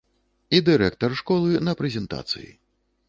[0.59, 2.51] І дырэктар школы на прэзентацыі.